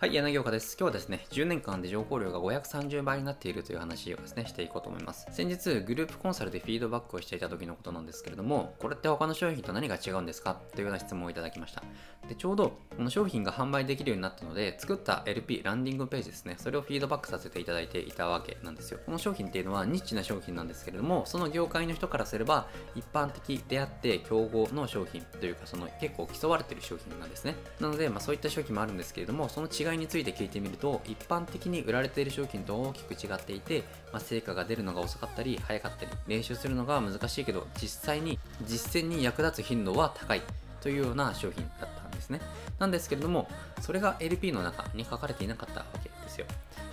[0.00, 0.76] はい、柳岡です。
[0.78, 5.26] 今日はですね、10年間で情報量が530倍になっているという話をですね、していこうと思います。
[5.32, 10.54] 先日、グループコンサルでフィードバックをしていた時のことなんですけれども、これって他の商品と何が違うんですか？
[10.54, 11.82] というような質問をいただきました。
[12.28, 19.00] で、ちょうど、この商品が販売できるようになったので、作った LP、ランディングページですね、それをフィードバックさせていただいていたわけなんですよ。
[19.04, 27.56] この商品っていうのはニッチな商品なんですけれども、その業界の人からすれば、一般的であって競合の商品というか、その結構競われている商品なんですね。
[27.80, 40.42] なので、まあそういった商品もあるんですけれども、その違いについて聞いてみると一般的に売られている商品と大きく違っていて、まあ、成果が出るのが遅かったり早かったり練習するのが難しいけど実際に実践に役立つ頻度は高い
[40.80, 42.40] というような商品だったんですね。
[42.78, 43.48] なんですけれども
[43.80, 46.46] それが LP の中に書かれていなかったわけですよ。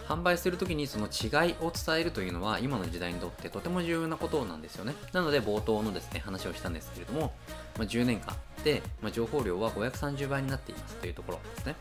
[0.08, 4.94] 販売するときにその違いを伝えるというのは今の時代にとってとても重要なことなんですよね。
[5.14, 7.34] なので冒頭のですね話をしたんですけれども、
[7.78, 11.76] ま、10年間で、ま、情報量は530倍になっていますというところですね。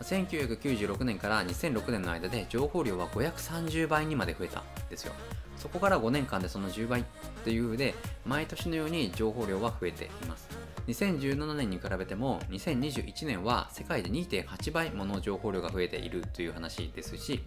[0.00, 5.12] 1996年から2006年の間で情報量は530倍にまで増えたんですよ。
[5.56, 7.04] そこから5年間でその10倍っ
[7.44, 10.48] ていう風で毎年のように情報量は増えています。
[10.88, 17.40] 2017年に比べても2021年は世界で2.8倍もの情報量が増えているという話ですし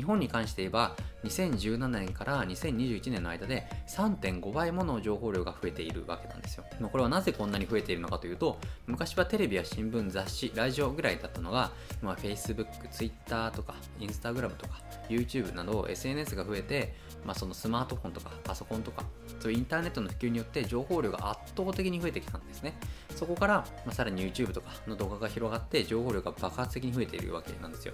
[0.00, 6.64] 日本に関して言えば2017年から2021年の間で3.5倍もの情報量が増えているわけなんですよ。
[6.90, 16.94] これはなぜこんなに増えているのかというと昔はテレビや新聞、雑誌、ラジオぐらいだったのが今 Facebook、Twitter とか Instagram とか YouTube など SNS が増えて、
[17.26, 19.04] まあ、そのスマートフォンとかパソコンとか
[19.38, 22.72] そういうインターネットの普及によって情報量が圧倒的に増えてきたんですね。
[23.16, 23.54] そこから、
[23.84, 27.92] まあ、さらに YouTube とかの動画が広がって情報量が爆発的に増えているわけなんですよ。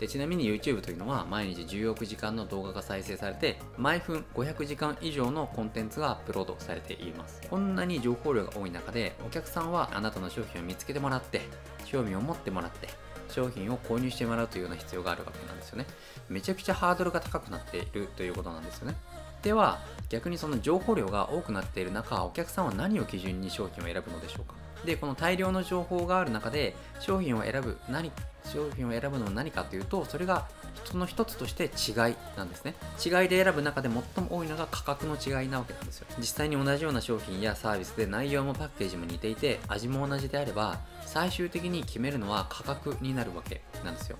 [0.00, 7.42] でちなみに YouTube というのは毎日10億時間の動画が再生されて毎分500時間以上のコンテンツがアップロードされています。
[7.48, 11.42] こんなに情報量が多い中でお客さんはあなたの商品を見つけてもらって
[11.84, 12.88] 興味を持ってもらって
[13.28, 15.84] 商品を購入してもらうというような必要があるわけなんですよね。
[16.30, 18.96] めちゃくちゃハードルが高くなっているということなんですよね。
[19.42, 24.54] では逆にその情報量が多くなっている中お客さんは何を基準に商品を選ぶのでしょうか。
[24.84, 28.10] でこの大量の情報がある中で商品を選ぶ何
[28.44, 30.48] 商品を選ぶのは何かというとそれが
[30.84, 32.74] その一つとして違いなんですね。
[33.04, 36.06] 違いで選ぶ中で最も多いのが価格の違いなわけなんですよ。
[36.18, 44.16] 実際に同じような商品やサービスで内容もパッケージも似ていて味も同じであれば最終的に決めるのは価格になるわけなんですよ。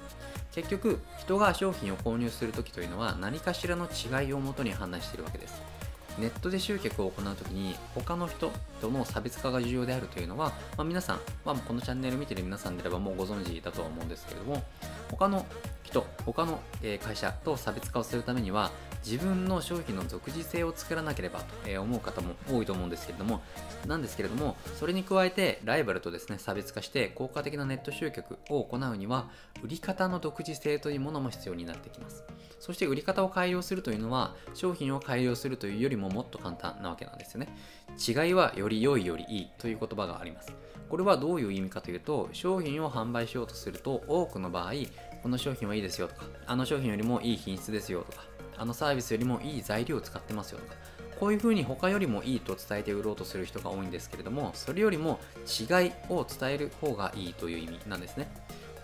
[0.53, 5.63] 結局人が商品を購入するときというのは何かしらの違いをもとに判断しているわけです。
[6.21, 14.63] ネットで集客を行うときに他の人との差別化が重要であるというのは、まあ、皆さん、まあ、このチャンネル見てる皆さんであればもうご存知だとは思うんですけれども
[15.11, 15.47] 他の
[15.83, 16.61] 人他の
[17.03, 18.71] 会社と差別化をするためには
[19.05, 23.41] 自分の商品の独自性を作らなければと思う方も多いと思うんですけれども
[23.87, 29.31] なんですけれどもそれに加えてライバルとですね差別化して効果的なネット集客を行うには
[29.63, 32.25] 売り方の独自性というものも必要になってきます。
[32.61, 37.49] そして売り方を改良するというのは商品を改良するというよりももっと簡単なわけなんですよね。
[37.99, 40.53] 違いはより良いよりいいという言葉があります。
[40.91, 44.73] これはどういう意味かというと商品を販売しようとすると多くの場合
[45.23, 48.25] この商品はいいですよとかあの商品よりもいい品質ですよとか
[48.59, 50.75] あのサービスよりもいい材料を使ってますよとか
[51.21, 58.29] こういうふうに他よりもいいと伝えて売ろうとする人が多いんですけれどもそれよりも違いを伝える方がいいという意味なんですね。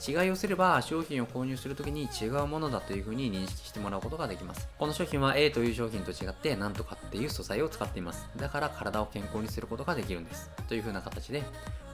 [0.07, 4.69] 違いをすれば商品を購入するときに違うものだというふうに認識してもらうことができます。
[4.79, 8.29] この商品は A という商品と違って何とかっていう素材を使っています。
[8.37, 10.51] だから体を健康にすることができるんです。
[10.69, 11.43] というふうな形で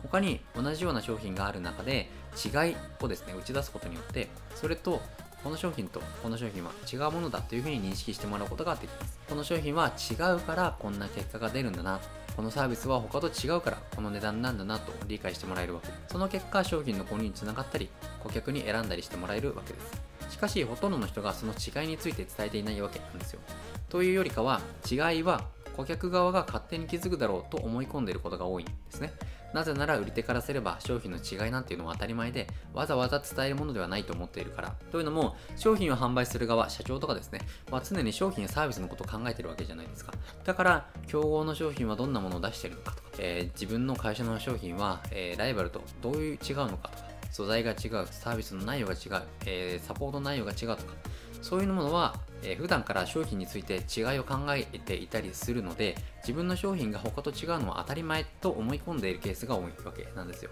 [0.02, 5.00] 他に同じような商品がある中で違いをですね打ち出すことによってそれと
[5.44, 9.18] この商品とこの商品は違うものだというふうに認識してもらうことができます。
[9.28, 12.00] この商品は違うからこんな結果が出るんだな。
[12.36, 15.88] このサービスは他と違うからこの値段なんだなと理解してもらえるわけ。
[16.08, 20.02] その結果商品の購入につながったり顧客に選んだりしてもらえるわけです。
[20.30, 23.40] しかしほとんどの人がその違いについて伝えていないわけなんですよ。
[23.88, 24.60] というよりかは
[24.90, 25.44] 違いは
[25.76, 29.12] 顧客側が勝手に気づくだろうと思い込んでいることが多いんですね。
[29.52, 34.74] なぜなら売り手からすれば商品の違いなんていうのは当たり前でわざわざ伝えるものではないと思っているから。
[34.90, 37.40] というのも商品を販売する側社長とかですね、
[37.70, 40.12] まあ、常に商品やサービスのことを考えてるわけじゃないですか。
[40.44, 50.82] だから競合の商品はどんなものを出してるのかとか、えー、自分の会社の商品は、えー、ライバルとどういう違うのかとか素材が違うサービスの内容が違う、えー、サポート内容が違うとか
[51.40, 60.50] そういうものは、えー、普段から商品について違いを考えていたりするので自分の商品が他と違うのは当たり前と思い込んでいるケースが多いわけなんですよ。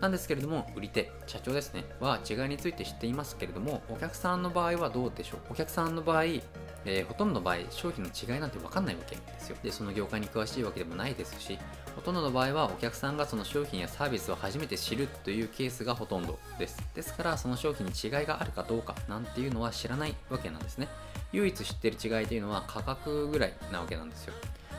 [0.00, 5.40] なんですけれども、売り手、社長ですね、は違いについて知っていますけれども、お客さんの場合はどうでしょう？
[5.50, 9.56] お客さんの場合、えー、ほとんどの場合、商品の違いなんて分かんないわけですよ。
[9.62, 11.58] で、その業界に詳しいわけでもないですし、
[11.94, 16.82] ほとんどの場合はお客さんがその商品やサービスを初めて知るというケースがほとんどです。
[16.94, 20.88] ですから、その商品に違いがあるかどうかなんていうのは知らないわけなんですね。
[21.32, 24.34] 唯一知ってる違いというのは価格ぐらいなわけなんですよ。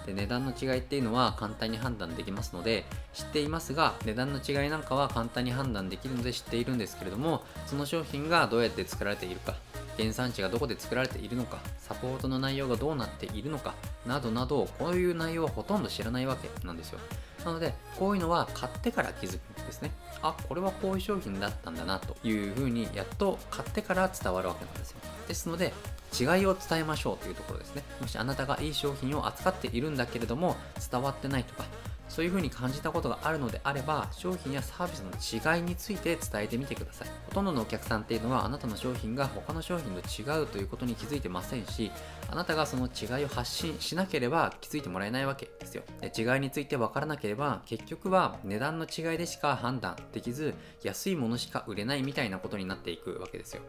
[0.06, 9.56] で値段の違いっていうのは簡単に判断できますので知っていますが値段の違いなんかは簡単に判断できるので知っているんですけれどもその商品がどうやって作られているか
[9.98, 13.74] 原産地がどこで作られているのかサポートの内容がどうなっているのか
[14.06, 17.00] などなどこういう内容はほとんど知らないわけなんですよ。
[17.46, 19.92] なのでこういうのは買ってから気づくんですね。
[20.22, 24.98] あこれはこういう商品だったんだなというふうにやっと買ってから伝わるわけなんですよ。
[25.28, 25.74] ですので
[26.20, 27.84] 違いを伝えましょうというところですね。
[28.00, 30.56] もしあなたがいい商品を扱っているんだけれども
[30.92, 31.66] 伝わってないとか
[32.12, 37.08] そういう風に感じたことがあるのであれば商品やサービスの違いについて伝えてみてください。
[37.28, 41.90] ほとんどのお客さんっていうのはあなたの商品が他の商品と違うということに気づいてませんし
[42.30, 45.84] あなたがその違いを発信しなければ気づいてもらえないわけですよ。
[46.04, 50.54] 違いについて分からなければ結局は値段の違いでしか判断できず
[50.84, 53.62] 安いものしか売れないみたいなことになっていくわけですよ。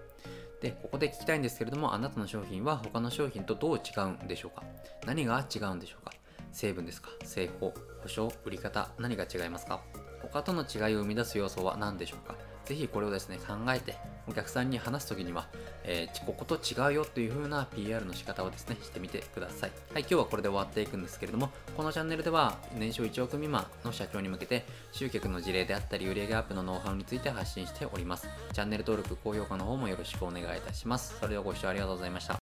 [0.63, 4.63] で、ここで聞きたいんですけれども、あなたの商品は他の商品とどう違うんでしょうか？
[5.05, 6.13] 何が違うんでしょうか？
[6.53, 7.11] 成分ですか？
[7.25, 9.83] 製法、保証、売り方、何が違いますか？
[10.23, 12.35] 他との違いを生み出す要素は何でしょうか？
[12.65, 13.97] ぜひこれをですね、考えて、
[14.29, 15.49] お客さんに話すときには、
[15.83, 19.73] えー、ここと違うよという風な PR の仕方をですね、してみてください。
[19.93, 28.29] はい、今日はこれで終わっていくんですけれども、このチャンネルでは年商1億未満の社長に向けて、集客の事例であったり、売上アップのノウハウについて発信しております。
[28.53, 31.17] チャンネル登録、高評価の方もよろしくお願いいたします。
[31.19, 32.41] それではご視聴ありがとうございました。